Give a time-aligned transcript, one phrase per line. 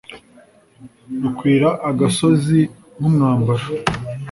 [1.21, 2.59] rukwira agasozi
[2.97, 3.65] nk'umwambaro